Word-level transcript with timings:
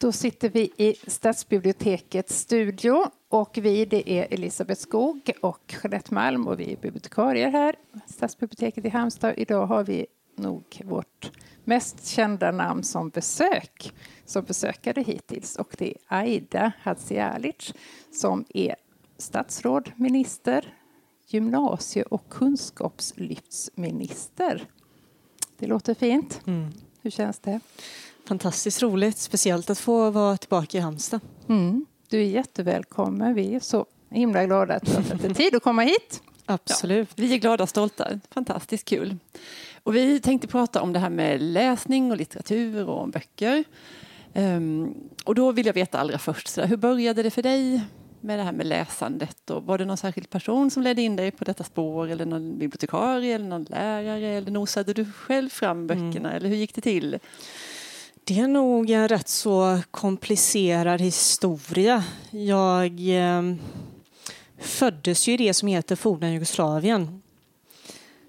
Då 0.00 0.12
sitter 0.12 0.48
vi 0.48 0.72
i 0.76 0.94
Stadsbibliotekets 1.06 2.38
studio 2.38 3.04
och 3.28 3.58
vi 3.62 3.84
det 3.84 4.10
är 4.10 4.26
Elisabeth 4.30 4.80
Skog 4.80 5.32
och 5.42 5.74
Jeanette 5.82 6.14
Malm 6.14 6.48
och 6.48 6.60
vi 6.60 6.72
är 6.72 6.76
bibliotekarier 6.76 7.50
här. 7.50 7.74
Stadsbiblioteket 8.06 8.84
i 8.84 8.88
Halmstad. 8.88 9.34
Idag 9.36 9.66
har 9.66 9.84
vi 9.84 10.06
nog 10.36 10.82
vårt 10.84 11.30
mest 11.64 12.06
kända 12.06 12.50
namn 12.50 12.82
som 12.82 13.08
besök 13.08 13.94
som 14.24 14.44
besökare 14.44 15.02
hittills 15.02 15.56
och 15.56 15.74
det 15.78 15.88
är 15.88 15.96
Aida 16.08 16.72
Hadzialic 16.82 17.74
som 18.12 18.44
är 18.48 18.74
statsråd, 19.18 19.92
minister, 19.96 20.74
gymnasie 21.26 22.02
och 22.02 22.28
kunskapslyftsminister. 22.28 24.66
Det 25.58 25.66
låter 25.66 25.94
fint. 25.94 26.40
Mm. 26.46 26.72
Hur 27.02 27.10
känns 27.10 27.38
det? 27.38 27.60
Fantastiskt 28.30 28.82
roligt, 28.82 29.18
speciellt 29.18 29.70
att 29.70 29.78
få 29.78 30.10
vara 30.10 30.36
tillbaka 30.36 30.78
i 30.78 30.80
Halmstad. 30.80 31.20
Mm. 31.48 31.86
Du 32.08 32.20
är 32.20 32.24
jättevälkommen. 32.24 33.34
Vi 33.34 33.54
är 33.54 33.60
så 33.60 33.86
himla 34.10 34.44
glada 34.44 34.74
att 34.74 34.86
du 34.86 34.92
har 34.92 35.02
tagit 35.02 35.36
tid 35.36 35.54
att 35.54 35.62
komma 35.62 35.82
hit. 35.82 36.22
Absolut. 36.46 37.08
Ja, 37.08 37.14
vi 37.16 37.34
är 37.34 37.38
glada 37.38 37.62
och 37.62 37.68
stolta. 37.68 38.20
Fantastiskt 38.30 38.84
kul. 38.84 39.16
Och 39.82 39.96
vi 39.96 40.20
tänkte 40.20 40.48
prata 40.48 40.82
om 40.82 40.92
det 40.92 40.98
här 40.98 41.10
med 41.10 41.42
läsning 41.42 42.10
och 42.10 42.16
litteratur 42.16 42.88
och 42.88 43.02
om 43.02 43.10
böcker. 43.10 43.64
Um, 44.34 44.94
och 45.24 45.34
då 45.34 45.52
vill 45.52 45.66
jag 45.66 45.74
veta 45.74 45.98
allra 45.98 46.18
först, 46.18 46.48
så 46.48 46.62
hur 46.62 46.76
började 46.76 47.22
det 47.22 47.30
för 47.30 47.42
dig 47.42 47.82
med 48.20 48.38
det 48.38 48.42
här 48.42 48.52
med 48.52 48.66
läsandet? 48.66 49.50
Och 49.50 49.64
var 49.64 49.78
det 49.78 49.84
någon 49.84 49.96
särskild 49.96 50.30
person 50.30 50.70
som 50.70 50.82
ledde 50.82 51.02
in 51.02 51.16
dig 51.16 51.30
på 51.30 51.44
detta 51.44 51.64
spår 51.64 52.08
eller 52.08 52.26
någon 52.26 52.58
bibliotekarie 52.58 53.34
eller 53.34 53.48
någon 53.48 53.64
lärare 53.64 54.26
eller 54.26 54.50
nosade 54.50 54.92
du 54.92 55.12
själv 55.12 55.48
fram 55.48 55.86
böckerna 55.86 56.28
mm. 56.28 56.36
eller 56.36 56.48
hur 56.48 56.56
gick 56.56 56.74
det 56.74 56.80
till? 56.80 57.18
Det 58.24 58.40
är 58.40 58.48
nog 58.48 58.90
en 58.90 59.08
rätt 59.08 59.28
så 59.28 59.80
komplicerad 59.90 61.00
historia. 61.00 62.04
Jag 62.30 62.92
eh, 63.00 63.42
föddes 64.58 65.28
ju 65.28 65.32
i 65.32 65.36
det 65.36 65.54
som 65.54 65.68
heter 65.68 65.96
forna 65.96 66.32
Jugoslavien. 66.32 67.22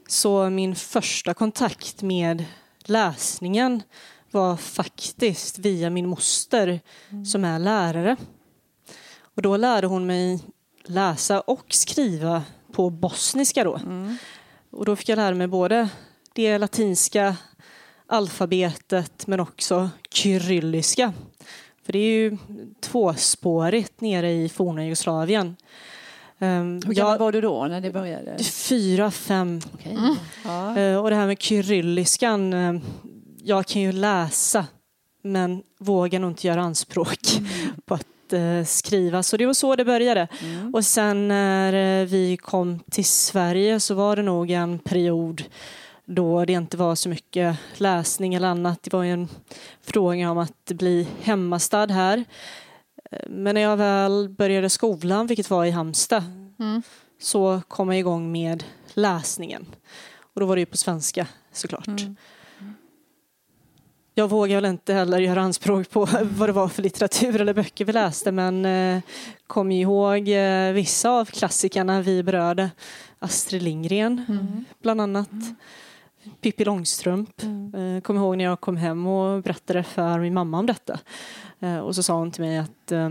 Så 0.07 0.49
min 0.49 0.75
första 0.75 1.33
kontakt 1.33 2.01
med 2.01 2.45
läsningen 2.85 3.83
var 4.31 4.57
faktiskt 4.57 5.59
via 5.59 5.89
min 5.89 6.07
moster 6.07 6.79
mm. 7.09 7.25
som 7.25 7.45
är 7.45 7.59
lärare. 7.59 8.15
Och 9.35 9.41
då 9.41 9.57
lärde 9.57 9.87
hon 9.87 10.05
mig 10.05 10.39
läsa 10.83 11.41
och 11.41 11.65
skriva 11.69 12.43
på 12.71 12.89
bosniska 12.89 13.63
då. 13.63 13.75
Mm. 13.75 14.17
Och 14.69 14.85
då 14.85 14.95
fick 14.95 15.09
jag 15.09 15.15
lära 15.15 15.35
mig 15.35 15.47
både 15.47 15.89
det 16.33 16.57
latinska 16.57 17.35
alfabetet 18.11 19.27
men 19.27 19.39
också 19.39 19.89
kyrylliska. 20.09 21.13
För 21.85 21.93
det 21.93 21.99
är 21.99 22.13
ju 22.13 22.37
tvåspårigt 22.81 24.01
nere 24.01 24.31
i 24.31 24.49
forna 24.49 24.83
Jugoslavien. 24.83 25.55
Um, 26.39 26.81
Hur 26.85 26.93
gammal 26.93 27.19
var 27.19 27.31
du 27.31 27.41
då 27.41 27.65
när 27.65 27.81
det 27.81 27.91
började? 27.91 28.43
Fyra, 28.43 29.11
fem. 29.11 29.61
Okay. 29.73 29.91
Mm. 29.91 30.15
Ja. 30.45 30.75
Uh, 30.77 30.97
och 30.97 31.09
det 31.09 31.15
här 31.15 31.27
med 31.27 31.41
kyrylliskan, 31.41 32.53
uh, 32.53 32.81
jag 33.43 33.65
kan 33.65 33.81
ju 33.81 33.91
läsa 33.91 34.65
men 35.23 35.63
vågar 35.79 36.19
nog 36.19 36.31
inte 36.31 36.47
göra 36.47 36.61
anspråk 36.61 37.19
mm. 37.37 37.49
på 37.85 37.93
att 37.93 38.33
uh, 38.33 38.65
skriva. 38.65 39.23
Så 39.23 39.37
det 39.37 39.45
var 39.45 39.53
så 39.53 39.75
det 39.75 39.85
började. 39.85 40.27
Mm. 40.43 40.73
Och 40.73 40.85
sen 40.85 41.27
när 41.27 42.05
vi 42.05 42.37
kom 42.37 42.79
till 42.91 43.05
Sverige 43.05 43.79
så 43.79 43.93
var 43.93 44.15
det 44.15 44.23
nog 44.23 44.51
en 44.51 44.79
period 44.79 45.43
då 46.15 46.45
det 46.45 46.53
inte 46.53 46.77
var 46.77 46.95
så 46.95 47.09
mycket 47.09 47.57
läsning 47.77 48.33
eller 48.33 48.47
annat. 48.47 48.83
Det 48.83 48.93
var 48.93 49.03
en 49.03 49.27
fråga 49.81 50.31
om 50.31 50.37
att 50.37 50.65
bli 50.65 51.07
hemmastad 51.21 51.85
här. 51.85 52.25
Men 53.27 53.55
när 53.55 53.61
jag 53.61 53.77
väl 53.77 54.29
började 54.29 54.69
skolan, 54.69 55.27
vilket 55.27 55.49
var 55.49 55.65
i 55.65 55.71
Halmstad, 55.71 56.23
mm. 56.59 56.81
så 57.21 57.61
kom 57.67 57.89
jag 57.89 57.99
igång 57.99 58.31
med 58.31 58.63
läsningen. 58.93 59.65
Och 60.33 60.41
då 60.41 60.45
var 60.45 60.55
det 60.55 60.59
ju 60.59 60.65
på 60.65 60.77
svenska 60.77 61.27
såklart. 61.51 61.87
Mm. 61.87 62.15
Jag 64.15 64.29
vågar 64.29 64.55
väl 64.55 64.65
inte 64.65 64.93
heller 64.93 65.19
göra 65.19 65.41
anspråk 65.41 65.89
på 65.89 66.05
vad 66.23 66.49
det 66.49 66.53
var 66.53 66.67
för 66.67 66.81
litteratur 66.81 67.41
eller 67.41 67.53
böcker 67.53 67.85
vi 67.85 67.93
läste 67.93 68.31
men 68.31 68.65
eh, 68.65 69.01
kom 69.47 69.71
ihåg 69.71 70.29
eh, 70.29 70.71
vissa 70.71 71.09
av 71.09 71.25
klassikerna 71.25 72.01
vi 72.01 72.23
berörde. 72.23 72.71
Astrid 73.19 73.63
Lindgren 73.63 74.25
mm. 74.29 74.65
bland 74.81 75.01
annat. 75.01 75.31
Mm. 75.31 75.55
Pippi 76.41 76.65
Långstrump. 76.65 77.43
Mm. 77.43 77.95
Eh, 77.95 78.01
kom 78.01 78.15
ihåg 78.15 78.37
när 78.37 78.43
jag 78.43 78.61
kom 78.61 78.77
hem 78.77 79.07
och 79.07 79.43
berättade 79.43 79.83
för 79.83 80.19
min 80.19 80.33
mamma 80.33 80.59
om 80.59 80.65
detta. 80.65 80.99
Eh, 81.59 81.77
och 81.77 81.95
så 81.95 82.03
sa 82.03 82.13
hon 82.13 82.31
till 82.31 82.43
mig 82.43 82.57
att 82.57 82.91
eh, 82.91 83.09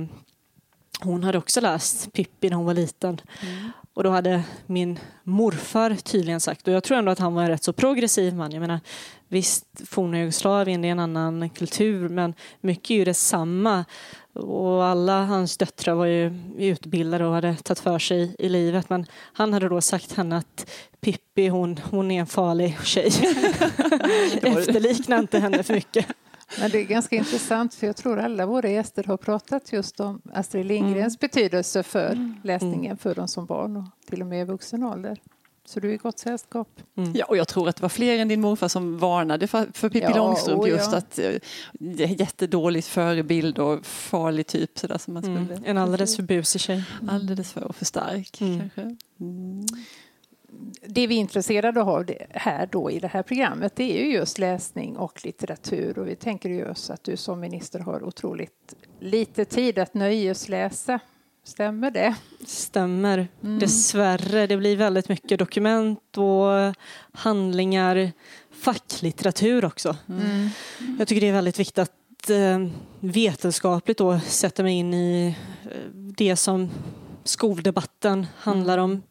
hon 1.00 1.25
hade 1.25 1.38
också 1.38 1.60
läst 1.60 2.12
Pippi 2.12 2.50
när 2.50 2.56
hon 2.56 2.66
var 2.66 2.75
liten. 2.75 3.20
Mm. 3.43 3.70
Och 3.94 4.04
då 4.04 4.10
hade 4.10 4.43
min 4.66 4.99
morfar 5.22 5.94
tydligen 5.94 6.41
sagt, 6.41 6.69
och 6.69 6.75
jag 6.75 6.84
tror 6.84 6.99
ändå 6.99 7.12
att 7.12 7.19
han 7.19 7.34
var 7.34 7.43
en 7.43 7.49
rätt 7.49 7.62
så 7.62 7.72
progressiv 7.72 8.34
man. 8.34 8.53
Jag 8.53 8.60
menar, 8.60 8.81
visst, 9.28 9.66
forna 9.87 10.19
Jugoslavien 10.19 10.82
det 10.82 10.88
är 10.88 10.93
en 10.93 10.99
annan 10.99 11.50
kultur 11.50 12.09
men 12.09 12.34
mycket 12.60 12.91
är 12.91 12.94
ju 12.94 13.04
detsamma. 13.04 13.84
Och 14.33 14.85
alla 14.85 15.25
hans 15.25 15.57
döttrar 15.57 15.95
var 15.95 16.07
ju 16.07 16.35
utbildade 16.59 17.27
och 17.27 17.35
hade 17.35 17.57
tagit 17.57 17.79
för 17.79 17.99
sig 17.99 18.37
i 18.39 18.49
livet. 18.49 18.91
Men 18.91 19.07
han 19.33 19.53
hade 19.53 19.69
då 19.69 19.81
sagt 19.81 20.13
henne 20.13 20.37
att 20.37 20.71
Pippi 21.01 21.49
hon, 21.49 21.81
hon 21.91 22.11
är 22.11 22.21
en 22.21 22.27
farlig 22.27 22.79
tjej. 22.85 23.07
Efterlikna 24.43 25.19
inte 25.19 25.39
henne 25.39 25.63
för 25.63 25.75
mycket. 25.75 26.07
Men 26.61 26.71
det 26.71 26.79
är 26.79 26.85
ganska 26.85 27.17
intressant 27.17 27.75
för 27.75 27.87
jag 27.87 27.97
tror 27.97 28.19
alla 28.19 28.47
våra 28.47 28.69
gäster 28.69 29.05
har 29.05 29.17
pratat 29.17 29.73
just 29.73 30.01
om 30.01 30.23
Astrid 30.33 30.67
Lindgrens 30.67 31.15
mm. 31.15 31.19
betydelse 31.21 31.83
för 31.83 32.12
mm. 32.12 32.35
läsningen 32.45 32.97
för 32.97 33.15
dem 33.15 33.29
som 33.29 33.47
barn 33.47 33.77
och 33.77 33.85
till 34.07 34.21
och 34.21 34.27
med 34.27 34.41
i 34.41 34.45
vuxen 34.45 34.83
ålder. 34.83 35.19
Så 35.70 35.81
du 35.81 35.88
är 35.88 35.92
i 35.92 35.97
gott 35.97 36.19
sällskap. 36.19 36.69
Mm. 36.97 37.12
Ja, 37.14 37.25
och 37.25 37.36
jag 37.36 37.48
tror 37.48 37.69
att 37.69 37.76
det 37.76 37.82
var 37.82 37.88
fler 37.88 38.19
än 38.19 38.28
din 38.28 38.41
morfar 38.41 38.69
som 38.69 38.98
varnade 38.98 39.47
för, 39.47 39.69
för 39.72 39.88
Pippi 39.88 40.06
ja, 40.10 40.16
Långstrump. 40.16 40.66
Just 40.66 40.92
ja. 40.92 40.98
att 40.98 41.19
uh, 41.19 42.12
jättedålig 42.20 42.84
förebild 42.84 43.58
och 43.58 43.86
farlig 43.86 44.47
typ. 44.47 44.78
Sådär, 44.78 44.98
som 44.98 45.14
man 45.14 45.25
mm. 45.25 45.47
skulle, 45.47 45.69
En 45.69 45.78
alldeles 45.78 46.16
för 46.16 46.22
busig 46.22 46.60
tjej. 46.60 46.84
Alldeles 47.08 47.53
för, 47.53 47.72
för 47.72 47.84
stark 47.84 48.41
mm. 48.41 48.60
kanske. 48.60 48.97
Mm 49.20 49.66
det 50.86 51.06
vi 51.06 51.14
är 51.16 51.20
intresserade 51.20 51.82
av 51.82 52.10
här 52.31 52.69
då 52.72 52.91
i 52.91 52.98
det 52.98 53.08
här 53.08 53.22
programmet 53.22 53.76
det 53.76 53.98
är 53.98 54.04
ju 54.04 54.12
just 54.12 54.38
läsning 54.38 54.97
och 54.97 55.25
litteratur 55.25 55.98
och 55.98 56.08
vi 56.08 56.16
tänker 56.16 56.48
just 56.48 56.91
att 56.91 57.04
du 57.04 57.16
som 57.16 57.41
minister 57.41 57.78
har 57.81 58.04
otroligt 58.04 58.75
lite 59.00 59.44
tid 59.44 59.78
att 59.78 59.94
nöjesläsa. 59.94 61.00
Stämmer 61.45 61.91
det? 61.91 62.15
Stämmer. 62.47 63.28
Mm. 63.43 63.59
Dessvärre. 63.59 64.47
Det 64.47 64.56
blir 64.56 64.77
väldigt 64.77 65.09
mycket 65.09 65.39
dokument 65.39 66.19
och 66.19 66.75
handlingar, 67.12 68.12
facklitteratur 68.51 69.65
också. 69.65 69.97
Mm. 70.09 70.49
Jag 70.99 71.09
tycker 71.09 71.21
det 71.21 71.29
är 71.29 71.33
väldigt 71.33 71.59
viktigt 71.59 71.79
att 71.79 72.31
eh, 72.31 72.67
vetenskapligt 73.00 73.99
då 73.99 74.21
sätta 74.21 74.62
mig 74.62 74.75
in 74.75 74.95
i 74.95 75.37
eh, 75.65 75.71
det 75.95 76.37
som 76.37 76.71
skoldebatten 77.25 78.27
handlar 78.37 78.79
mm. 78.79 78.84
om 78.84 79.03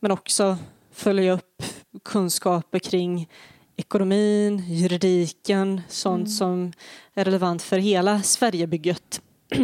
men 0.00 0.10
också 0.10 0.58
följa 0.92 1.32
upp 1.32 1.62
kunskaper 2.04 2.78
kring 2.78 3.28
ekonomin, 3.76 4.58
juridiken, 4.68 5.80
sånt 5.88 6.26
mm. 6.26 6.30
som 6.30 6.72
är 7.14 7.24
relevant 7.24 7.62
för 7.62 7.78
hela 7.78 8.22
Sverigebygget. 8.22 9.20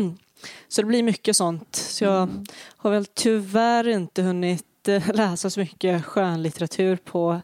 Så 0.68 0.82
det 0.82 0.86
blir 0.86 1.02
mycket 1.02 1.36
sånt. 1.36 1.76
Så 1.76 2.04
jag 2.04 2.22
mm. 2.22 2.44
har 2.76 2.90
väl 2.90 3.06
tyvärr 3.06 3.88
inte 3.88 4.22
hunnit 4.22 4.88
eh, 4.88 5.14
läsa 5.14 5.50
så 5.50 5.60
mycket 5.60 6.04
skönlitteratur 6.04 6.96
på 6.96 7.40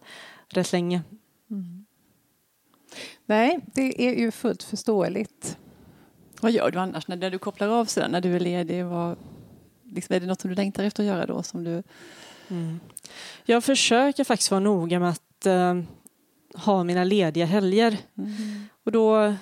rätt 0.48 0.72
länge. 0.72 1.02
Mm. 1.50 1.84
Nej, 3.26 3.60
det 3.74 4.08
är 4.08 4.14
ju 4.14 4.30
fullt 4.30 4.62
förståeligt. 4.62 5.56
Vad 6.40 6.52
gör 6.52 6.70
du 6.70 6.78
annars 6.78 7.08
när 7.08 7.30
du 7.30 7.38
kopplar 7.38 7.68
av 7.68 7.84
sig, 7.84 8.08
när 8.10 8.20
du 8.20 8.36
är 8.36 8.40
ledig? 8.40 8.84
Vad, 8.84 9.16
liksom, 9.84 10.16
är 10.16 10.20
det 10.20 10.26
något 10.26 10.40
som 10.40 10.50
du 10.50 10.56
längtar 10.56 10.84
efter 10.84 11.02
att 11.02 11.06
göra 11.06 11.26
då? 11.26 11.42
Som 11.42 11.64
du 11.64 11.82
Mm. 12.50 12.80
Jag 13.44 13.64
försöker 13.64 14.24
faktiskt 14.24 14.50
vara 14.50 14.60
noga 14.60 14.98
med 14.98 15.10
att 15.10 15.46
uh, 15.46 15.82
ha 16.54 16.84
mina 16.84 17.04
lediga 17.04 17.46
helger. 17.46 17.98
Mm. 18.18 18.68
Och 18.84 18.92
då 18.92 19.34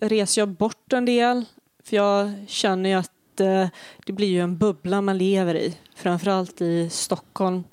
reser 0.00 0.40
jag 0.40 0.48
bort 0.48 0.92
en 0.92 1.04
del. 1.04 1.44
För 1.88 1.96
jag 1.96 2.34
känner 2.46 2.90
ju 2.90 2.96
att 2.96 3.40
uh, 3.40 3.66
det 4.06 4.12
blir 4.12 4.28
ju 4.28 4.40
en 4.40 4.58
bubbla 4.58 5.00
man 5.00 5.18
lever 5.18 5.54
i. 5.54 5.76
Framförallt 5.94 6.60
i 6.60 6.90
Stockholm. 6.90 7.64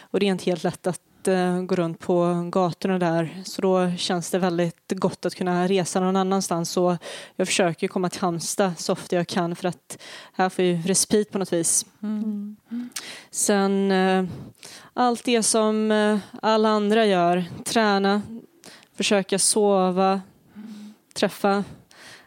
Och 0.00 0.20
det 0.20 0.26
är 0.26 0.30
inte 0.30 0.44
helt 0.44 0.64
lätt 0.64 0.86
att 0.86 1.28
uh, 1.28 1.62
gå 1.62 1.74
runt 1.74 2.00
på 2.00 2.48
gatorna 2.52 2.98
där. 2.98 3.42
Så 3.44 3.62
då 3.62 3.90
känns 3.96 4.30
det 4.30 4.38
väldigt 4.38 4.92
gott 4.92 5.26
att 5.26 5.34
kunna 5.34 5.68
resa 5.68 6.00
någon 6.00 6.16
annanstans. 6.16 6.70
Så 6.70 6.98
jag 7.36 7.46
försöker 7.46 7.88
komma 7.88 8.10
till 8.10 8.20
Halmstad 8.20 8.72
så 8.78 8.92
ofta 8.92 9.16
jag 9.16 9.28
kan 9.28 9.56
för 9.56 9.68
att 9.68 9.98
här 10.32 10.48
får 10.48 10.64
jag 10.64 10.90
respit 10.90 11.30
på 11.30 11.38
något 11.38 11.52
vis. 11.52 11.86
Mm. 12.02 12.56
Sen 13.30 13.92
uh, 13.92 14.24
allt 14.92 15.24
det 15.24 15.42
som 15.42 16.20
alla 16.42 16.68
andra 16.68 17.06
gör. 17.06 17.44
Träna, 17.64 18.22
försöka 18.96 19.38
sova, 19.38 20.20
träffa 21.14 21.64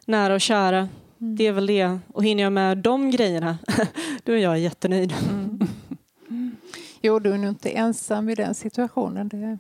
nära 0.06 0.34
och 0.34 0.42
kära. 0.42 0.90
Mm. 1.22 1.36
Det 1.36 1.48
är 1.48 1.52
väl 1.52 1.68
det. 1.68 2.00
Och 2.14 2.24
hinner 2.24 2.44
jag 2.44 2.54
med 2.54 2.78
de 2.78 3.12
grejerna, 3.12 3.58
då 4.24 4.32
är 4.32 4.38
jag 4.38 4.60
jättenöjd. 4.60 5.14
Mm. 5.30 5.68
Jo, 7.02 7.20
du 7.20 7.34
är 7.34 7.38
nog 7.38 7.50
inte 7.50 7.70
ensam 7.70 8.30
i 8.30 8.36
den 8.36 8.56
situationen. 8.56 9.28
Det 9.28 9.58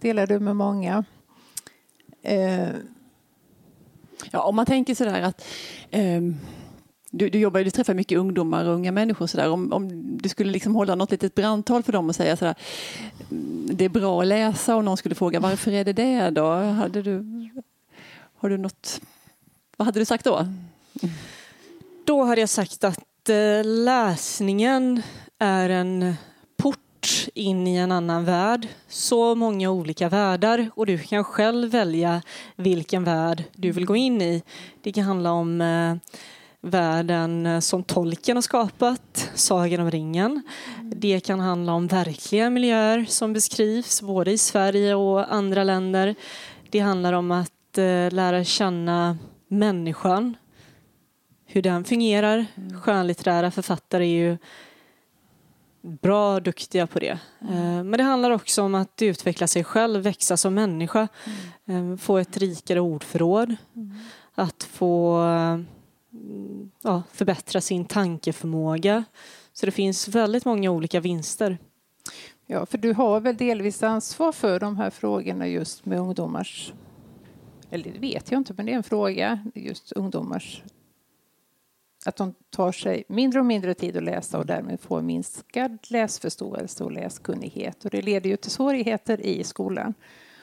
delar 0.00 0.26
du 0.26 0.38
med 0.38 0.56
många. 0.56 1.04
Eh. 2.22 2.68
Ja, 4.30 4.42
om 4.42 4.56
man 4.56 4.66
tänker 4.66 4.94
sådär 4.94 5.22
att 5.22 5.44
eh, 5.90 6.20
du, 7.10 7.30
du 7.30 7.38
jobbar, 7.38 7.60
du 7.60 7.70
träffar 7.70 7.94
mycket 7.94 8.18
ungdomar 8.18 8.64
och 8.64 8.74
unga 8.74 8.92
människor. 8.92 9.26
Så 9.26 9.36
där. 9.36 9.50
Om, 9.50 9.72
om 9.72 9.88
du 10.18 10.28
skulle 10.28 10.50
liksom 10.50 10.74
hålla 10.74 10.94
något 10.94 11.10
litet 11.10 11.34
brandtal 11.34 11.82
för 11.82 11.92
dem 11.92 12.08
och 12.08 12.16
säga 12.16 12.36
sådär, 12.36 12.54
mm, 13.30 13.68
det 13.72 13.84
är 13.84 13.88
bra 13.88 14.20
att 14.20 14.26
läsa 14.26 14.76
och 14.76 14.84
någon 14.84 14.96
skulle 14.96 15.14
fråga 15.14 15.40
varför 15.40 15.72
är 15.72 15.84
det 15.84 15.92
det 15.92 16.30
då? 16.30 16.52
Hade 16.52 17.02
du, 17.02 17.24
har 18.36 18.48
du 18.48 18.56
något, 18.56 19.00
vad 19.76 19.86
hade 19.86 20.00
du 20.00 20.04
sagt 20.04 20.24
då? 20.24 20.46
Då 22.04 22.22
hade 22.22 22.40
jag 22.40 22.48
sagt 22.48 22.84
att 22.84 23.28
eh, 23.28 23.64
läsningen 23.64 25.02
är 25.38 25.70
en 25.70 26.14
port 26.56 27.26
in 27.34 27.66
i 27.66 27.76
en 27.76 27.92
annan 27.92 28.24
värld. 28.24 28.68
Så 28.88 29.34
många 29.34 29.70
olika 29.70 30.08
världar 30.08 30.70
och 30.74 30.86
du 30.86 30.98
kan 30.98 31.24
själv 31.24 31.70
välja 31.70 32.22
vilken 32.56 33.04
värld 33.04 33.44
du 33.52 33.72
vill 33.72 33.86
gå 33.86 33.96
in 33.96 34.22
i. 34.22 34.42
Det 34.82 34.92
kan 34.92 35.04
handla 35.04 35.32
om 35.32 35.60
eh, 35.60 35.96
världen 36.60 37.62
som 37.62 37.84
tolken 37.84 38.36
har 38.36 38.42
skapat, 38.42 39.30
Sagan 39.34 39.80
om 39.80 39.90
ringen. 39.90 40.42
Det 40.82 41.20
kan 41.20 41.40
handla 41.40 41.72
om 41.72 41.86
verkliga 41.86 42.50
miljöer 42.50 43.04
som 43.08 43.32
beskrivs 43.32 44.02
både 44.02 44.32
i 44.32 44.38
Sverige 44.38 44.94
och 44.94 45.34
andra 45.34 45.64
länder. 45.64 46.14
Det 46.70 46.78
handlar 46.78 47.12
om 47.12 47.30
att 47.30 47.78
eh, 47.78 48.10
lära 48.10 48.44
känna 48.44 49.18
människan, 49.48 50.36
hur 51.44 51.62
den 51.62 51.84
fungerar. 51.84 52.46
Skönlitterära 52.82 53.50
författare 53.50 54.04
är 54.04 54.08
ju 54.08 54.38
bra 55.82 56.40
duktiga 56.40 56.86
på 56.86 56.98
det. 56.98 57.18
Eh, 57.40 57.84
men 57.84 57.92
det 57.92 58.02
handlar 58.02 58.30
också 58.30 58.62
om 58.62 58.74
att 58.74 59.02
utveckla 59.02 59.46
sig 59.46 59.64
själv, 59.64 60.02
växa 60.02 60.36
som 60.36 60.54
människa, 60.54 61.08
få 62.00 62.18
ett 62.18 62.36
rikare 62.36 62.80
ordförråd, 62.80 63.56
att 64.34 64.62
få 64.62 65.22
ja, 66.82 67.02
förbättra 67.12 67.60
sin 67.60 67.84
tankeförmåga. 67.84 69.04
Så 69.52 69.66
det 69.66 69.72
finns 69.72 70.08
väldigt 70.08 70.44
många 70.44 70.70
olika 70.70 71.00
vinster. 71.00 71.58
Ja, 72.46 72.66
för 72.66 72.78
du 72.78 72.92
har 72.92 73.20
väl 73.20 73.36
delvis 73.36 73.82
ansvar 73.82 74.32
för 74.32 74.60
de 74.60 74.76
här 74.76 74.90
frågorna 74.90 75.48
just 75.48 75.86
med 75.86 75.98
ungdomars... 75.98 76.72
Eller 77.70 77.92
det 77.92 77.98
vet 77.98 78.30
jag 78.30 78.40
inte, 78.40 78.54
men 78.56 78.66
det 78.66 78.72
är 78.72 78.76
en 78.76 78.82
fråga. 78.82 79.40
Just 79.54 79.92
ungdomars... 79.92 80.62
Att 82.06 82.16
de 82.16 82.34
tar 82.50 82.72
sig 82.72 83.04
mindre 83.08 83.40
och 83.40 83.46
mindre 83.46 83.74
tid 83.74 83.96
att 83.96 84.02
läsa 84.02 84.38
och 84.38 84.46
därmed 84.46 84.80
får 84.80 85.02
minskad 85.02 85.78
läsförståelse 85.88 86.84
och 86.84 86.92
läskunnighet. 86.92 87.84
Och 87.84 87.90
det 87.90 88.02
leder 88.02 88.30
ju 88.30 88.36
till 88.36 88.50
svårigheter 88.50 89.20
i 89.20 89.44
skolan. 89.44 89.94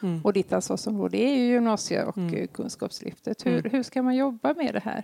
Mm. 0.01 0.21
Och 0.23 0.33
ditt 0.33 0.53
ansvarsområde 0.53 1.17
är 1.17 1.35
ju 1.35 1.45
gymnasie 1.45 2.03
och 2.03 2.17
mm. 2.17 2.47
kunskapslyftet. 2.47 3.45
Hur, 3.45 3.59
mm. 3.59 3.71
hur 3.71 3.83
ska 3.83 4.01
man 4.01 4.15
jobba 4.15 4.53
med 4.53 4.73
det 4.73 4.79
här? 4.79 5.03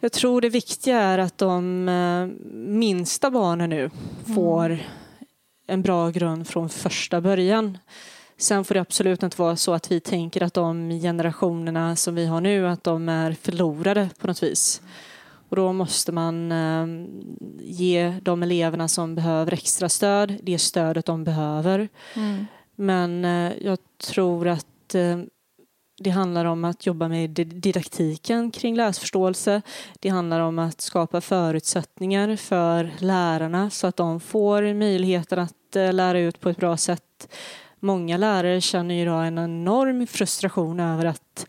Jag 0.00 0.12
tror 0.12 0.40
det 0.40 0.48
viktiga 0.48 1.00
är 1.00 1.18
att 1.18 1.38
de 1.38 1.88
eh, 1.88 2.26
minsta 2.54 3.30
barnen 3.30 3.70
nu 3.70 3.90
får 4.34 4.66
mm. 4.66 4.84
en 5.66 5.82
bra 5.82 6.10
grund 6.10 6.48
från 6.48 6.68
första 6.68 7.20
början. 7.20 7.78
Sen 8.40 8.64
får 8.64 8.74
det 8.74 8.80
absolut 8.80 9.22
inte 9.22 9.40
vara 9.42 9.56
så 9.56 9.72
att 9.74 9.92
vi 9.92 10.00
tänker 10.00 10.42
att 10.42 10.54
de 10.54 10.90
generationerna 10.90 11.96
som 11.96 12.14
vi 12.14 12.26
har 12.26 12.40
nu, 12.40 12.68
att 12.68 12.84
de 12.84 13.08
är 13.08 13.32
förlorade 13.32 14.10
på 14.18 14.26
något 14.26 14.42
vis. 14.42 14.82
Och 15.48 15.56
då 15.56 15.72
måste 15.72 16.12
man 16.12 16.52
eh, 16.52 16.86
ge 17.60 18.14
de 18.22 18.42
eleverna 18.42 18.88
som 18.88 19.14
behöver 19.14 19.52
extra 19.52 19.88
stöd 19.88 20.38
det 20.42 20.58
stödet 20.58 21.06
de 21.06 21.24
behöver. 21.24 21.88
Mm. 22.16 22.46
Men 22.74 23.24
eh, 23.24 23.52
jag 23.60 23.78
tror 23.98 24.48
att 24.48 24.66
det 26.02 26.10
handlar 26.10 26.44
om 26.44 26.64
att 26.64 26.86
jobba 26.86 27.08
med 27.08 27.30
didaktiken 27.30 28.50
kring 28.50 28.76
läsförståelse. 28.76 29.62
Det 30.00 30.08
handlar 30.08 30.40
om 30.40 30.58
att 30.58 30.80
skapa 30.80 31.20
förutsättningar 31.20 32.36
för 32.36 32.90
lärarna 32.98 33.70
så 33.70 33.86
att 33.86 33.96
de 33.96 34.20
får 34.20 34.74
möjligheten 34.74 35.38
att 35.38 35.76
eh, 35.76 35.92
lära 35.92 36.18
ut 36.18 36.40
på 36.40 36.48
ett 36.48 36.56
bra 36.56 36.76
sätt. 36.76 37.28
Många 37.80 38.16
lärare 38.16 38.60
känner 38.60 38.94
idag 38.94 39.26
en 39.26 39.38
enorm 39.38 40.06
frustration 40.06 40.80
över 40.80 41.04
att 41.04 41.46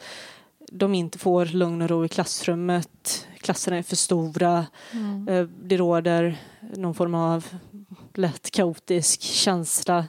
de 0.71 0.93
inte 0.93 1.19
får 1.19 1.45
lugn 1.45 1.81
och 1.81 1.89
ro 1.89 2.05
i 2.05 2.09
klassrummet. 2.09 3.27
Klasserna 3.37 3.77
är 3.77 3.83
för 3.83 3.95
stora. 3.95 4.65
Mm. 4.91 5.27
Eh, 5.27 5.47
det 5.63 5.77
råder 5.77 6.37
någon 6.59 6.95
form 6.95 7.15
av 7.15 7.45
lätt 8.13 8.51
kaotisk 8.51 9.21
känsla 9.21 10.05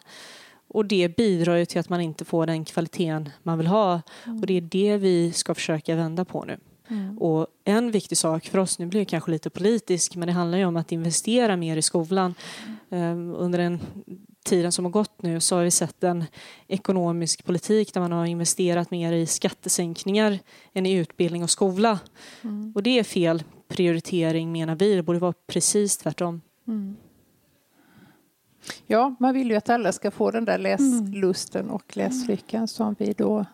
och 0.69 0.87
det 0.87 1.17
bidrar 1.17 1.57
ju 1.57 1.65
till 1.65 1.81
att 1.81 1.89
man 1.89 2.01
inte 2.01 2.25
får 2.25 2.47
den 2.47 2.65
kvaliteten 2.65 3.31
man 3.43 3.59
vill 3.59 3.67
ha. 3.67 4.03
Mm. 4.25 4.41
Och 4.41 4.47
det 4.47 4.57
är 4.57 4.61
det 4.61 4.97
vi 4.97 5.33
ska 5.33 5.55
försöka 5.55 5.97
vända 5.97 6.25
på 6.25 6.45
nu. 6.45 6.59
Mm. 6.89 7.19
Och 7.19 7.47
en 7.65 7.91
viktig 7.91 8.19
sak 8.19 8.45
för 8.45 8.59
oss, 8.59 8.79
nu 8.79 8.87
blir 8.87 9.01
det 9.01 9.05
kanske 9.05 9.31
lite 9.31 9.51
politisk, 9.51 10.17
men 10.17 10.27
det 10.27 10.33
handlar 10.33 10.59
ju 10.59 10.65
om 10.65 10.77
att 10.77 10.93
investera 10.93 11.57
mer 11.57 11.77
i 11.77 11.83
skolan. 11.83 12.35
Mm. 12.91 13.35
under 13.35 13.59
den 13.59 13.81
tiden 14.45 14.73
som 14.73 14.85
har 14.85 14.93
gått 14.93 15.23
nu 15.23 15.41
så 15.41 15.57
har 15.57 15.63
vi 15.63 15.71
sett 15.71 16.05
en 16.05 16.25
ekonomisk 16.69 17.45
politik 17.45 17.95
där 17.95 18.01
man 18.01 18.13
har 18.13 18.27
investerat 18.27 18.91
mer 18.91 19.13
i 19.13 19.27
skattesänkningar 19.27 20.39
än 20.73 20.87
i 20.87 20.93
utbildning 20.93 21.43
och 21.43 21.51
skola. 21.51 22.01
Mm. 22.43 22.73
Och 22.75 22.83
det 22.83 22.99
är 22.99 23.05
fel 23.05 23.43
prioritering 23.69 24.53
menar 24.53 24.75
vi, 24.75 24.95
det 24.95 25.03
borde 25.03 25.19
vara 25.19 25.35
precis 25.47 25.97
tvärtom. 25.97 26.41
Mm. 26.69 26.97
Ja, 28.87 29.15
man 29.21 29.35
vill 29.35 29.51
ju 29.51 29.57
att 29.57 29.69
alla 29.69 29.93
ska 29.93 30.11
få 30.11 30.31
den 30.31 30.45
där 30.45 30.59
läslusten 30.59 31.71
och 31.71 31.97
läslyckan 31.97 32.69
som 32.69 32.97
vi 32.99 33.13
då 33.13 33.45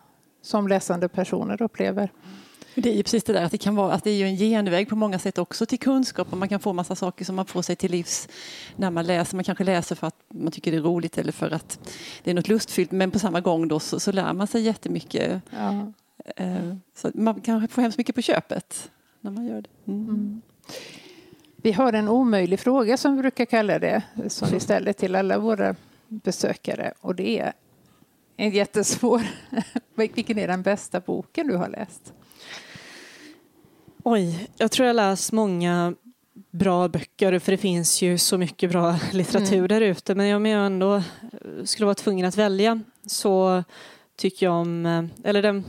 som 0.41 0.67
läsande 0.67 1.07
personer 1.07 1.61
upplever. 1.61 2.11
Det 2.75 2.89
är 2.89 2.93
ju 2.93 3.03
precis 3.03 3.23
det 3.23 3.33
där 3.33 3.43
att 3.43 3.51
det 3.51 3.57
kan 3.57 3.75
vara 3.75 3.93
att 3.93 4.03
det 4.03 4.09
är 4.09 4.15
ju 4.15 4.25
en 4.25 4.35
genväg 4.35 4.89
på 4.89 4.95
många 4.95 5.19
sätt 5.19 5.37
också 5.37 5.65
till 5.65 5.79
kunskap 5.79 6.27
och 6.31 6.37
man 6.37 6.49
kan 6.49 6.59
få 6.59 6.73
massa 6.73 6.95
saker 6.95 7.25
som 7.25 7.35
man 7.35 7.45
får 7.45 7.61
sig 7.61 7.75
till 7.75 7.91
livs 7.91 8.27
när 8.75 8.91
man 8.91 9.05
läser. 9.05 9.35
Man 9.35 9.43
kanske 9.43 9.63
läser 9.63 9.95
för 9.95 10.07
att 10.07 10.15
man 10.27 10.51
tycker 10.51 10.71
det 10.71 10.77
är 10.77 10.81
roligt 10.81 11.17
eller 11.17 11.31
för 11.31 11.51
att 11.51 11.79
det 12.23 12.31
är 12.31 12.35
något 12.35 12.47
lustfyllt 12.47 12.91
men 12.91 13.11
på 13.11 13.19
samma 13.19 13.41
gång 13.41 13.67
då 13.67 13.79
så, 13.79 13.99
så 13.99 14.11
lär 14.11 14.33
man 14.33 14.47
sig 14.47 14.61
jättemycket. 14.61 15.41
Ja. 15.49 15.93
Eh, 16.35 16.75
så 16.95 17.11
man 17.13 17.41
kanske 17.41 17.67
får 17.67 17.81
hemskt 17.81 17.97
mycket 17.97 18.15
på 18.15 18.21
köpet 18.21 18.91
när 19.21 19.31
man 19.31 19.45
gör 19.45 19.61
det. 19.61 19.91
Mm. 19.91 20.09
Mm. 20.09 20.41
Vi 21.61 21.71
har 21.71 21.93
en 21.93 22.07
omöjlig 22.07 22.59
fråga 22.59 22.97
som 22.97 23.15
vi 23.15 23.21
brukar 23.21 23.45
kalla 23.45 23.79
det, 23.79 24.01
som 24.27 24.49
vi 24.51 24.59
ställer 24.59 24.93
till 24.93 25.15
alla 25.15 25.37
våra 25.37 25.75
besökare. 26.07 26.93
Och 27.01 27.15
det 27.15 27.39
är 27.39 27.53
en 28.37 28.51
jättesvår. 28.51 29.21
Vilken 29.95 30.39
är 30.39 30.47
den 30.47 30.61
bästa 30.61 30.99
boken 30.99 31.47
du 31.47 31.55
har 31.55 31.69
läst? 31.69 32.13
Oj, 34.03 34.47
jag 34.57 34.71
tror 34.71 34.87
jag 34.87 34.95
läst 34.95 35.31
många 35.31 35.95
bra 36.51 36.87
böcker 36.87 37.39
för 37.39 37.51
det 37.51 37.57
finns 37.57 38.01
ju 38.01 38.17
så 38.17 38.37
mycket 38.37 38.71
bra 38.71 38.99
litteratur 39.11 39.57
mm. 39.57 39.67
där 39.67 39.81
ute. 39.81 40.15
Men 40.15 40.35
om 40.35 40.45
jag 40.45 40.65
ändå 40.65 41.03
skulle 41.63 41.85
vara 41.85 41.95
tvungen 41.95 42.25
att 42.25 42.37
välja 42.37 42.81
så 43.05 43.63
tycker 44.15 44.45
jag 44.45 44.55
om, 44.55 45.09
eller 45.23 45.41
den, 45.41 45.65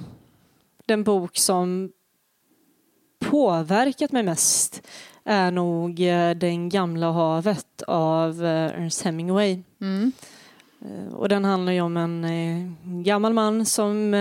den 0.87 1.05
bok 1.05 1.39
som 1.39 1.93
påverkat 3.19 4.13
mig 4.13 4.23
mest 4.23 4.83
är 5.25 5.51
nog 5.51 6.01
eh, 6.01 6.31
Den 6.31 6.69
gamla 6.69 7.13
havet 7.13 7.83
av 7.87 8.45
eh, 8.45 8.51
Ernest 8.51 9.03
Hemingway. 9.03 9.63
Mm. 9.81 10.13
Eh, 10.81 11.15
och 11.15 11.29
den 11.29 11.45
handlar 11.45 11.73
ju 11.73 11.81
om 11.81 11.97
en 11.97 12.77
gammal 13.05 13.33
man 13.33 13.67
som 13.67 14.15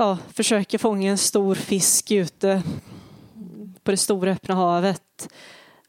ja, 0.00 0.18
försöker 0.32 0.78
fånga 0.78 1.10
en 1.10 1.18
stor 1.18 1.54
fisk 1.54 2.10
ute 2.10 2.62
på 3.82 3.90
det 3.90 3.96
stora 3.96 4.32
öppna 4.32 4.54
havet. 4.54 5.28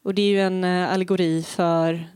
Och 0.02 0.14
det 0.14 0.22
är 0.22 0.26
ju 0.26 0.40
en 0.40 0.64
allegori 0.64 1.42
för 1.42 2.08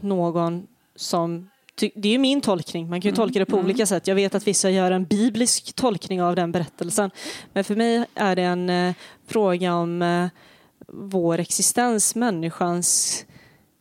någon 0.00 0.66
som 0.96 1.48
det 1.94 2.14
är 2.14 2.18
min 2.18 2.40
tolkning, 2.40 2.88
man 2.88 3.00
kan 3.00 3.08
ju 3.08 3.12
mm. 3.12 3.16
tolka 3.16 3.38
det 3.38 3.46
på 3.46 3.56
mm. 3.56 3.64
olika 3.66 3.86
sätt. 3.86 4.06
Jag 4.06 4.14
vet 4.14 4.34
att 4.34 4.46
vissa 4.46 4.70
gör 4.70 4.90
en 4.90 5.04
biblisk 5.04 5.72
tolkning 5.72 6.22
av 6.22 6.36
den 6.36 6.52
berättelsen. 6.52 7.10
Men 7.52 7.64
för 7.64 7.76
mig 7.76 8.04
är 8.14 8.36
det 8.36 8.42
en 8.42 8.70
eh, 8.70 8.94
fråga 9.26 9.74
om 9.74 10.02
eh, 10.02 10.26
vår 10.88 11.38
existens, 11.38 12.14
människans 12.14 13.24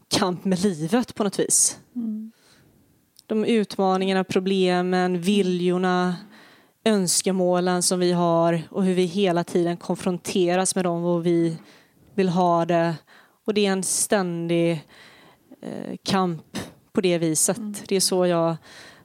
kamp 0.07 0.45
med 0.45 0.59
livet 0.59 1.15
på 1.15 1.23
något 1.23 1.39
vis. 1.39 1.77
Mm. 1.95 2.31
De 3.25 3.45
utmaningarna, 3.45 4.23
problemen, 4.23 5.21
viljorna, 5.21 6.15
önskemålen 6.87 7.83
som 7.83 7.99
vi 7.99 8.11
har 8.11 8.61
och 8.69 8.83
hur 8.83 8.93
vi 8.93 9.05
hela 9.05 9.43
tiden 9.43 9.77
konfronteras 9.77 10.75
med 10.75 10.85
dem 10.85 11.05
och 11.05 11.25
vi 11.25 11.57
vill 12.15 12.29
ha 12.29 12.65
det. 12.65 12.95
Och 13.45 13.53
det 13.53 13.65
är 13.65 13.71
en 13.71 13.83
ständig 13.83 14.71
eh, 15.61 15.95
kamp 16.03 16.57
på 16.91 17.01
det 17.01 17.17
viset. 17.17 17.57
Mm. 17.57 17.73
Det 17.87 17.95
är 17.95 17.99
så 17.99 18.25
jag 18.25 18.55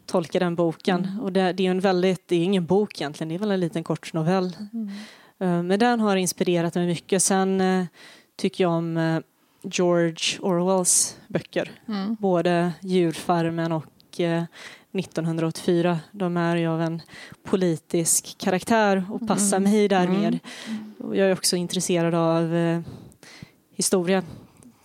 tolka 0.07 0.39
den 0.39 0.55
boken. 0.55 1.05
Mm. 1.05 1.21
Och 1.21 1.33
det, 1.33 1.53
det 1.53 1.67
är 1.67 1.71
en 1.71 1.81
väldigt, 1.81 2.29
det 2.29 2.37
är 2.37 2.45
ingen 2.45 2.67
bok 2.67 3.01
egentligen, 3.01 3.29
det 3.29 3.35
är 3.35 3.39
väl 3.39 3.51
en 3.51 3.61
liten 3.61 3.85
kort 3.85 4.13
novell. 4.13 4.57
Mm. 4.73 4.89
Eh, 5.39 5.63
Men 5.63 5.79
den 5.79 6.01
har 6.01 6.17
inspirerat 6.17 6.75
mig 6.75 6.87
mycket. 6.87 7.23
Sen 7.23 7.61
eh, 7.61 7.85
tycker 8.37 8.65
jag 8.65 8.73
om 8.73 8.97
eh, 8.97 9.19
George 9.63 10.41
Orwells 10.41 11.17
böcker. 11.29 11.71
Mm. 11.89 12.17
Både 12.21 12.73
Djurfarmen 12.81 13.73
och 13.73 14.21
eh, 14.21 14.45
1984. 14.93 15.99
De 16.13 16.37
är 16.37 16.57
ju 16.57 16.67
av 16.67 16.81
en 16.81 17.03
politisk 17.43 18.39
karaktär 18.39 19.05
och 19.11 19.29
passar 19.29 19.57
Mm. 19.57 19.71
mig 19.71 19.89
där 19.89 20.07
Mm. 20.07 20.21
mer. 20.21 20.39
Och 20.99 21.17
jag 21.17 21.29
är 21.29 21.33
också 21.33 21.57
intresserad 21.57 22.15
av 22.15 22.55
eh, 22.55 22.81
historia. 23.71 24.23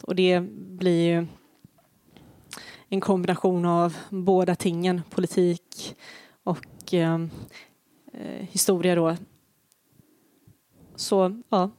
Och 0.01 0.15
det 0.15 0.39
blir 0.79 1.05
ju 1.15 1.27
en 2.89 3.01
kombination 3.01 3.65
av 3.65 3.97
båda 4.09 4.55
tingen, 4.55 5.01
politik 5.09 5.95
och 6.43 6.93
eh, 6.93 7.21
eh, 8.13 8.45
historia 8.51 8.95
då. 8.95 9.17
Så 10.95 11.41
ja, 11.49 11.69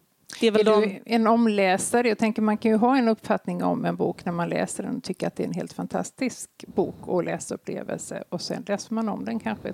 det 0.41 0.47
är 0.47 0.53
Är 0.53 0.53
väl 0.53 0.65
de... 0.65 0.81
du 0.81 1.01
en 1.07 1.27
omläsare? 1.27 2.09
Jag 2.09 2.19
tänker 2.19 2.43
man 2.43 2.59
kan 2.59 2.71
ju 2.71 2.77
ha 2.77 2.97
en 2.99 3.09
uppfattning 3.09 3.65
om 3.65 3.85
en 3.85 3.97
bok 3.97 4.25
när 4.25 4.33
man 4.33 4.49
läser 4.49 4.83
den 4.83 4.97
och 4.97 5.03
tycker 5.05 5.27
att 5.27 5.37
det 5.37 5.43
är 5.43 5.47
en 5.47 5.55
helt 5.55 5.73
fantastisk 5.73 6.51
bok 6.67 6.97
och 7.01 7.25
läsupplevelse 7.25 8.25
och 8.29 8.41
sen 8.41 8.65
läser 8.67 8.95
man 8.95 9.09
om 9.09 9.25
den 9.25 9.41
kanske 9.41 9.73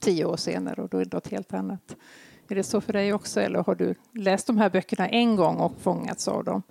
tio 0.00 0.24
år 0.24 0.36
senare 0.36 0.82
och 0.82 0.88
då 0.88 0.98
är 0.98 1.04
det 1.04 1.12
något 1.16 1.28
helt 1.28 1.54
annat. 1.54 1.96
Är 2.48 2.54
det 2.54 2.62
så 2.62 2.80
för 2.80 2.92
dig 2.92 3.12
också 3.12 3.40
eller 3.40 3.62
har 3.62 3.74
du 3.74 3.94
läst 4.14 4.46
de 4.46 4.58
här 4.58 4.70
böckerna 4.70 5.08
en 5.08 5.36
gång 5.36 5.56
och 5.56 5.72
fångats 5.80 6.28
av 6.28 6.44
dem? 6.44 6.62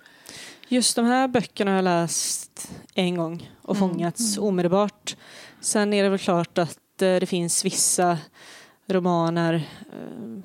Just 0.68 0.96
de 0.96 1.04
här 1.06 1.28
böckerna 1.28 1.70
har 1.70 1.76
jag 1.76 1.84
läst 1.84 2.70
en 2.94 3.16
gång 3.16 3.50
och 3.62 3.76
Mm. 3.76 3.88
fångats 3.88 4.38
omedelbart. 4.38 5.16
Sen 5.60 5.92
är 5.92 6.02
det 6.02 6.08
väl 6.08 6.18
klart 6.18 6.58
att 6.58 7.02
eh, 7.02 7.16
det 7.16 7.26
finns 7.28 7.64
vissa 7.64 8.18
romaner, 8.90 9.54
eh, 9.92 10.42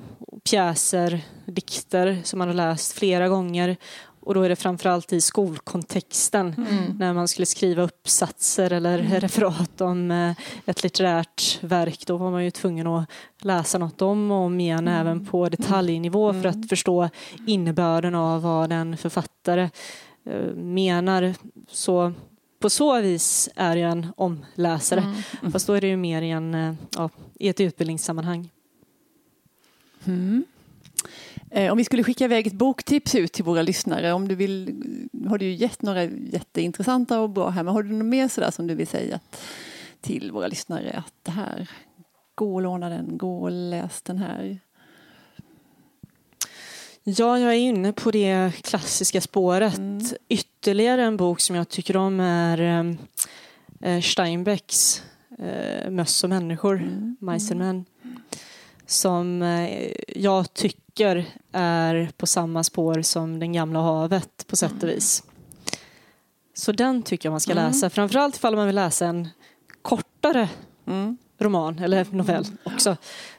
pjäser, 0.49 1.21
dikter 1.45 2.21
som 2.23 2.39
man 2.39 2.47
har 2.47 2.55
läst 2.55 2.91
flera 2.93 3.27
gånger. 3.27 3.77
Och 4.19 4.33
då 4.33 4.41
är 4.41 4.49
det 4.49 4.55
framförallt 4.55 5.13
i 5.13 5.21
skolkontexten 5.21 6.53
Mm. 6.57 6.97
när 6.97 7.13
man 7.13 7.27
skulle 7.27 7.45
skriva 7.45 7.83
uppsatser 7.83 8.73
eller 8.73 8.97
referat 9.19 9.81
om 9.81 10.11
eh, 10.11 10.31
ett 10.65 10.83
litterärt 10.83 11.63
verk. 11.63 12.03
Då 12.07 12.17
var 12.17 12.31
man 12.31 12.43
ju 12.43 12.51
tvungen 12.51 12.87
att 12.87 13.09
läsa 13.41 13.77
något 13.77 14.01
om 14.01 14.31
och 14.31 14.37
om 14.37 14.59
igen 14.59 14.87
även 14.87 15.25
på 15.25 15.49
detaljnivå 15.49 16.33
för 16.33 16.45
att 16.45 16.69
förstå 16.69 17.09
innebörden 17.47 18.15
av 18.15 18.41
vad 18.41 18.71
en 18.71 18.97
författare 18.97 19.69
eh, 20.25 20.55
menar. 20.55 21.33
Så 21.69 22.13
på 22.65 22.69
så 22.69 23.01
vis 23.01 23.49
är 23.55 23.75
jag 23.75 23.91
en 23.91 24.07
omläsare. 24.17 24.99
Mm. 25.39 25.51
Fast 25.51 25.67
då 25.67 25.73
är 25.73 25.81
det 25.81 25.87
ju 25.87 25.97
mer 25.97 26.21
i, 26.21 26.29
en, 26.29 26.53
eh, 26.53 26.73
ja, 26.95 27.09
i 27.33 27.49
ett 27.49 27.59
utbildningssammanhang. 27.59 28.49
Mm. 30.05 30.45
Eh, 31.51 31.71
Om 31.71 31.77
vi 31.77 31.83
skulle 31.83 32.03
skicka 32.03 32.25
iväg 32.25 32.47
ett 32.47 32.53
boktips 32.53 33.15
ut 33.15 33.33
till 33.33 33.43
våra 33.43 33.61
lyssnare, 33.61 34.13
om 34.13 34.27
du 34.27 34.35
vill, 34.35 34.83
har 35.27 35.37
du 35.37 35.45
ju 35.45 35.53
gett 35.53 35.81
några 35.81 36.03
jätteintressanta 36.03 37.19
och 37.19 37.29
bra 37.29 37.49
här, 37.49 37.63
men 37.63 37.73
har 37.73 37.83
du 37.83 37.91
något 37.91 38.05
mer 38.05 38.27
sådär 38.27 38.51
som 38.51 38.67
du 38.67 38.75
vill 38.75 38.87
säga 38.87 39.19
till 40.01 40.31
våra 40.31 40.47
lyssnare 40.47 41.03
att 41.07 41.13
det 41.23 41.31
här, 41.31 41.69
gå 42.35 42.55
och 42.55 42.61
låna 42.61 42.89
den, 42.89 43.17
gå 43.17 43.41
och 43.43 43.51
läs 43.51 44.01
den 44.01 44.17
här. 44.17 44.59
Ja, 47.07 47.39
jag 47.39 47.53
är 47.53 47.57
inne 47.57 47.93
på 47.93 48.11
det 48.11 48.51
klassiska 48.63 49.21
spåret. 49.21 49.77
Mm. 49.77 50.05
Ytterligare 50.29 51.03
en 51.03 51.17
bok 51.17 51.39
som 51.39 51.55
jag 51.55 51.69
tycker 51.69 51.97
om 51.97 52.19
är 52.19 52.87
eh, 53.81 54.01
Steinbecks 54.01 55.03
eh, 55.39 55.89
Möss 55.91 56.23
och 56.23 56.29
människor, 56.29 56.75
Mm. 56.81 57.17
And 57.29 57.55
Men. 57.55 57.85
Som 58.85 59.41
eh, 59.41 59.91
jag 60.15 60.53
tycker 60.53 61.25
är 61.51 62.09
på 62.17 62.27
samma 62.27 62.63
spår 62.63 63.01
som 63.01 63.39
Den 63.39 63.53
gamla 63.53 63.79
havet 63.79 64.47
på 64.47 64.55
sätt 64.55 64.83
och 64.83 64.89
vis. 64.89 65.23
Så 66.53 66.71
den 66.71 67.03
tycker 67.03 67.27
jag 67.29 67.33
man 67.33 67.39
ska 67.41 67.51
Mm. 67.51 67.65
läsa. 67.67 67.89
Framförallt 67.89 68.35
ifall 68.35 68.55
man 68.55 68.65
vill 68.65 68.75
läsa 68.75 69.05
en 69.07 69.27
kortare 69.81 70.49
Mm. 70.87 71.17
roman 71.39 71.79
eller 71.79 72.07
novell 72.11 72.45
också. 72.63 72.97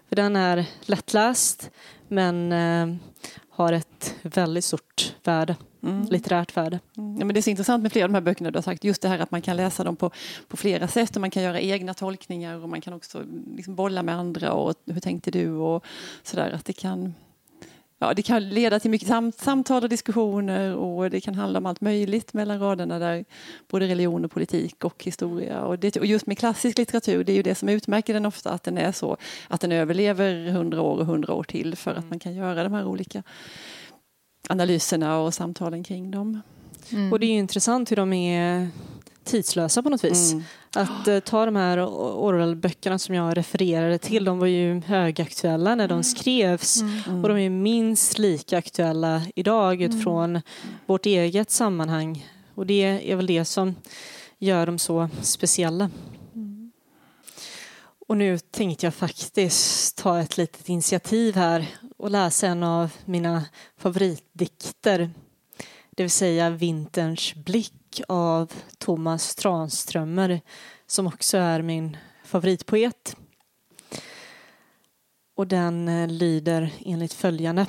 För 0.09 0.17
den 0.17 0.37
är 0.37 0.67
lättläst 0.81 1.71
men 2.09 2.53
eh, 2.53 2.97
har 3.57 3.73
ett 3.73 4.15
väldigt 4.23 4.65
stort 4.65 5.15
värde, 5.25 5.57
Mm. 5.83 6.03
litterärt 6.11 6.57
värde. 6.57 6.81
Mm. 6.97 7.17
Ja, 7.19 7.25
men 7.25 7.35
det 7.35 7.41
är 7.41 7.43
så 7.43 7.51
intressant 7.51 7.83
med 7.83 7.93
flera 7.93 8.05
av 8.05 8.11
de 8.11 8.15
här 8.15 8.21
böckerna 8.23 8.51
du 8.51 8.57
har 8.57 8.63
sagt. 8.63 8.85
Just 8.85 9.03
det 9.03 9.09
här 9.09 9.19
att 9.19 9.31
man 9.31 9.43
kan 9.43 9.57
läsa 9.57 9.85
dem 9.85 9.97
på, 9.97 10.11
på 10.49 10.57
flera 10.57 10.89
sätt 10.89 11.17
och 11.17 11.21
man 11.21 11.31
kan 11.31 11.43
göra 11.43 11.61
egna 11.61 11.95
tolkningar 11.95 12.63
och 12.63 12.69
man 12.69 12.81
kan 12.81 12.93
också 12.95 13.23
liksom 13.57 13.75
bolla 13.75 14.03
med 14.03 14.15
andra 14.19 14.53
och 14.53 14.75
hur 14.87 15.01
tänkte 15.01 15.31
du 15.31 15.51
och 15.51 15.85
sådär. 16.23 16.51
Att 16.51 16.65
det 16.65 16.73
kan, 16.73 17.15
ja, 17.99 18.15
det 18.15 18.23
kan 18.23 18.49
leda 18.49 18.81
till 18.81 18.91
mycket 18.91 19.09
sam, 19.09 19.33
samtal 19.33 19.83
och 19.83 19.89
diskussioner 19.89 20.75
och 20.75 21.11
det 21.11 21.21
kan 21.21 21.35
handla 21.35 21.59
om 21.59 21.67
allt 21.67 21.81
möjligt 21.81 22.33
mellan 22.33 22.61
raderna 22.61 22.99
där 22.99 23.25
både 23.69 23.87
religion 23.87 24.25
och 24.25 24.31
politik 24.31 24.85
och 24.85 25.05
historia. 25.05 25.61
Och, 25.61 25.79
det, 25.79 25.97
och 25.97 26.07
just 26.07 26.27
med 26.27 26.39
klassisk 26.39 26.79
litteratur, 26.79 27.25
det 27.25 27.33
är 27.33 27.37
ju 27.37 27.43
det 27.43 27.55
som 27.55 27.69
utmärker 27.69 28.15
den 28.15 28.27
ofta 28.27 28.51
att 28.51 28.63
den 28.63 28.79
är 28.79 28.93
så 28.93 29.17
att 29.49 29.61
den 29.61 29.73
överlever 29.73 30.51
hundra 30.51 30.83
år 30.83 30.99
och 30.99 31.07
hundra 31.07 31.35
år 31.35 31.45
till 31.45 31.77
för 31.77 31.95
att 31.95 32.11
man 32.11 32.19
kan 32.19 32.35
göra 32.35 32.65
de 32.65 32.73
här 32.73 32.85
olika 32.85 33.23
analyserna 34.49 35.19
och 35.19 35.35
samtalen 35.35 35.85
kring 35.85 36.11
dem. 36.11 36.41
Mm. 36.91 37.13
Och 37.13 37.21
det 37.21 37.27
är 37.27 37.31
ju 37.31 37.39
intressant 37.39 37.91
hur 37.91 37.97
de 37.97 38.13
är 38.13 38.69
tidslösa 39.27 39.83
på 39.83 39.91
något 39.91 40.05
vis. 40.05 40.33
Mm. 40.33 40.45
Att 40.77 41.09
eh, 41.09 41.21
ta 41.21 41.45
de 41.45 41.57
här 41.57 41.79
Orwell-böckerna 41.79 42.99
som 42.99 43.15
jag 43.15 43.37
refererade 43.37 43.99
till, 43.99 44.25
de 44.25 44.39
var 44.39 44.47
ju 44.47 44.81
högaktuella 44.81 45.75
när 45.75 45.89
de 45.89 46.05
skrevs. 46.05 46.81
Mm. 46.81 47.23
Och 47.23 47.29
de 47.29 47.39
är 47.39 47.51
minst 47.51 48.19
lika 48.19 48.59
aktuella 48.59 49.23
idag 49.35 49.83
utifrån 49.83 50.41
vårt 50.87 51.07
eget 51.07 51.51
sammanhang. 51.51 52.27
Och 52.55 52.67
det 52.67 53.11
är 53.13 53.17
väl 53.17 53.27
det 53.27 53.45
som 53.45 53.75
gör 54.39 54.67
dem 54.67 54.79
så 54.79 55.09
speciella. 55.23 55.91
Och 58.09 58.17
nu 58.17 58.39
tänkte 58.39 58.87
jag 58.87 58.95
faktiskt 58.95 59.97
ta 59.97 60.21
ett 60.21 60.37
litet 60.37 60.69
initiativ 60.69 61.35
här 61.35 61.67
och 61.97 62.11
läsa 62.11 62.47
en 62.47 62.63
av 62.63 62.91
mina 63.05 63.45
favoritdikter. 63.79 65.11
Det 65.97 66.03
vill 66.03 66.11
säga 66.11 66.51
Vinterns 66.51 67.35
blick 67.35 67.73
av 68.09 68.53
Thomas 68.79 69.35
Tranströmer 69.35 70.41
som 70.87 71.07
också 71.07 71.39
är 71.39 71.63
min 71.63 71.97
favoritpoet. 72.25 73.17
Och 75.35 75.47
den 75.47 75.89
eh, 75.89 76.09
lyder 76.09 76.73
enligt 76.85 77.13
följande. 77.13 77.67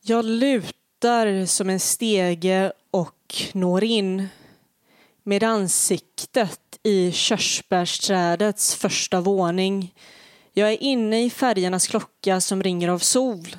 Jag 0.00 0.24
lutar 0.24 1.46
som 1.46 1.70
en 1.70 1.80
stege 1.80 2.72
och 2.90 3.34
når 3.52 3.84
in 3.84 4.28
med 5.22 5.42
ansiktet 5.42 6.78
i 6.82 7.12
körsbärsträdets 7.12 8.74
första 8.74 9.20
våning. 9.20 9.94
Jag 10.52 10.72
är 10.72 10.82
inne 10.82 11.24
i 11.24 11.30
färgernas 11.30 11.86
klocka 11.86 12.40
som 12.40 12.62
ringer 12.62 12.88
av 12.88 12.98
sol 12.98 13.56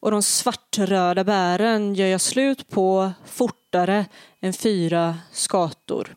och 0.00 0.10
de 0.10 0.22
svartröda 0.22 1.24
bären 1.24 1.94
gör 1.94 2.06
jag 2.06 2.20
slut 2.20 2.68
på 2.68 3.12
fortare 3.24 4.06
än 4.40 4.52
fyra 4.52 5.18
skator. 5.32 6.16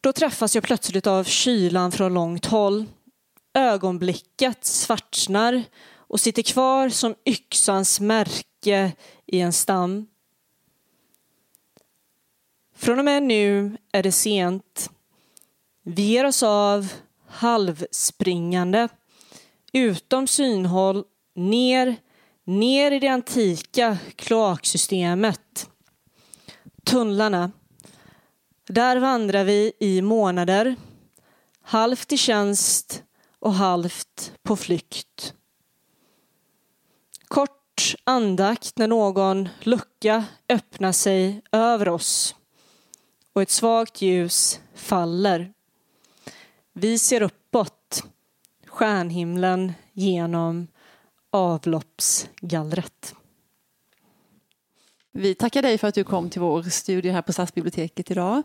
Då 0.00 0.12
träffas 0.12 0.54
jag 0.54 0.64
plötsligt 0.64 1.06
av 1.06 1.24
kylan 1.24 1.92
från 1.92 2.14
långt 2.14 2.46
håll. 2.46 2.84
Ögonblicket 3.54 4.64
svartnar 4.64 5.64
och 5.94 6.20
sitter 6.20 6.42
kvar 6.42 6.88
som 6.88 7.14
yxans 7.24 8.00
märke 8.00 8.92
i 9.26 9.40
en 9.40 9.52
stam. 9.52 10.06
Från 12.76 12.98
och 12.98 13.04
med 13.04 13.22
nu 13.22 13.76
är 13.92 14.02
det 14.02 14.12
sent. 14.12 14.90
Vi 15.82 16.02
ger 16.02 16.24
oss 16.24 16.42
av 16.42 16.92
halvspringande, 17.28 18.88
utom 19.72 20.26
synhåll, 20.26 21.04
ner, 21.34 21.96
ner 22.44 22.92
i 22.92 22.98
det 22.98 23.08
antika 23.08 23.98
kloaksystemet. 24.16 25.70
Tunnlarna. 26.84 27.52
Där 28.68 28.96
vandrar 28.96 29.44
vi 29.44 29.72
i 29.80 30.02
månader, 30.02 30.76
halvt 31.62 32.12
i 32.12 32.16
tjänst 32.16 33.02
och 33.38 33.54
halvt 33.54 34.32
på 34.42 34.56
flykt. 34.56 35.34
Kort 37.28 37.94
andakt 38.04 38.78
när 38.78 38.88
någon 38.88 39.48
lucka 39.60 40.24
öppnar 40.48 40.92
sig 40.92 41.42
över 41.52 41.88
oss 41.88 42.34
och 43.32 43.42
ett 43.42 43.50
svagt 43.50 44.02
ljus 44.02 44.60
faller. 44.74 45.52
Vi 46.72 46.98
ser 46.98 47.22
uppåt, 47.22 48.04
stjärnhimlen 48.66 49.72
genom 49.92 50.66
avloppsgallret. 51.34 53.14
Vi 55.12 55.34
tackar 55.34 55.62
dig 55.62 55.78
för 55.78 55.88
att 55.88 55.94
du 55.94 56.04
kom 56.04 56.30
till 56.30 56.40
vår 56.40 56.62
studio 56.62 57.12
här 57.12 57.22
på 57.22 57.32
Stadsbiblioteket 57.32 58.10
idag. 58.10 58.42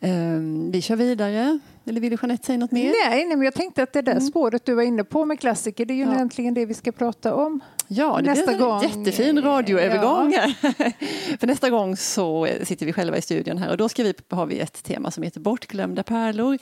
Um, 0.00 0.70
vi 0.70 0.82
kör 0.82 0.96
vidare. 0.96 1.58
Eller 1.84 2.00
vill 2.00 2.10
du 2.10 2.18
Jeanette 2.22 2.46
säga 2.46 2.58
något 2.58 2.72
mer? 2.72 2.84
Nej, 2.84 3.24
nej 3.26 3.36
men 3.36 3.42
jag 3.42 3.54
tänkte 3.54 3.82
att 3.82 3.92
det 3.92 4.02
där 4.02 4.12
mm. 4.12 4.24
spåret 4.24 4.64
du 4.64 4.74
var 4.74 4.82
inne 4.82 5.04
på 5.04 5.24
med 5.24 5.40
klassiker, 5.40 5.86
det 5.86 5.94
är 5.94 5.96
ju 5.96 6.02
ja. 6.04 6.14
egentligen 6.14 6.54
det 6.54 6.66
vi 6.66 6.74
ska 6.74 6.92
prata 6.92 7.34
om. 7.34 7.60
Ja, 7.88 8.16
det 8.16 8.22
nästa 8.22 8.46
blir 8.46 8.54
en 8.54 8.60
gång. 8.60 8.82
jättefin 8.82 9.42
radioövergång. 9.42 10.32
Ja. 10.32 10.52
för 11.40 11.46
nästa 11.46 11.70
gång 11.70 11.96
så 11.96 12.48
sitter 12.62 12.86
vi 12.86 12.92
själva 12.92 13.16
i 13.16 13.22
studion 13.22 13.58
här 13.58 13.70
och 13.70 13.76
då 13.76 13.88
ska 13.88 14.02
vi, 14.02 14.14
har 14.28 14.46
vi 14.46 14.58
ett 14.58 14.84
tema 14.84 15.10
som 15.10 15.22
heter 15.22 15.40
Bortglömda 15.40 16.02
pärlor. 16.02 16.58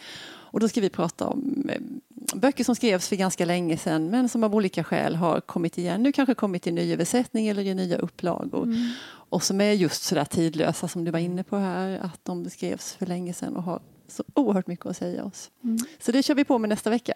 Och 0.54 0.60
då 0.60 0.68
ska 0.68 0.80
vi 0.80 0.90
prata 0.90 1.26
om 1.26 1.68
eh, 1.68 1.80
böcker 2.34 2.64
som 2.64 2.74
skrevs 2.74 3.08
för 3.08 3.16
ganska 3.16 3.44
länge 3.44 3.76
sedan 3.76 4.10
men 4.10 4.28
som 4.28 4.44
av 4.44 4.54
olika 4.54 4.84
skäl 4.84 5.16
har 5.16 5.40
kommit 5.40 5.78
igen. 5.78 6.02
Nu 6.02 6.12
kanske 6.12 6.34
kommit 6.34 6.66
i 6.66 6.72
ny 6.72 6.92
översättning 6.92 7.48
eller 7.48 7.62
i 7.62 7.74
nya 7.74 7.96
upplagor. 7.98 8.62
Mm. 8.62 8.90
Och 9.06 9.42
som 9.42 9.60
är 9.60 9.72
just 9.72 10.02
så 10.02 10.14
där 10.14 10.24
tidlösa 10.24 10.88
som 10.88 11.04
du 11.04 11.10
var 11.10 11.18
inne 11.18 11.44
på 11.44 11.56
här, 11.56 11.98
att 11.98 12.20
de 12.22 12.50
skrevs 12.50 12.94
för 12.94 13.06
länge 13.06 13.32
sedan 13.32 13.56
och 13.56 13.62
har 13.62 13.80
så 14.08 14.24
oerhört 14.34 14.66
mycket 14.66 14.86
att 14.86 14.96
säga 14.96 15.24
oss. 15.24 15.50
Mm. 15.64 15.78
Så 15.98 16.12
det 16.12 16.22
kör 16.22 16.34
vi 16.34 16.44
på 16.44 16.58
med 16.58 16.68
nästa 16.68 16.90
vecka. 16.90 17.14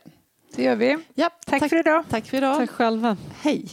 Det 0.55 0.63
gör 0.63 0.77
vi. 0.77 0.99
Ja, 1.15 1.31
tack, 1.47 1.61
tack 1.61 1.71
för 1.71 1.79
idag. 1.79 2.05
Tack 2.09 2.27
för 2.27 2.37
idag. 2.37 2.57
Tack 2.57 2.71
själva. 2.71 3.17
Hej. 3.41 3.69